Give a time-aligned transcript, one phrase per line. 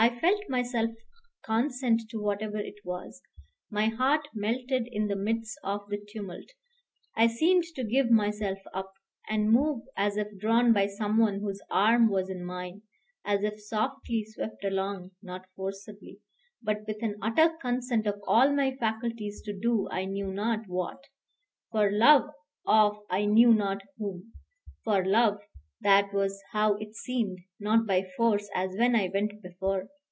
[0.00, 0.90] I felt myself
[1.44, 3.20] consent to whatever it was.
[3.68, 6.46] My heart melted in the midst of the tumult;
[7.16, 8.92] I seemed to give myself up,
[9.28, 12.82] and move as if drawn by some one whose arm was in mine,
[13.24, 16.20] as if softly swept along, not forcibly,
[16.62, 21.08] but with an utter consent of all my faculties to do I knew not what,
[21.72, 22.30] for love
[22.64, 24.32] of I knew not whom.
[24.84, 25.40] For love,
[25.80, 29.86] that was how it seemed, not by force, as when I went before.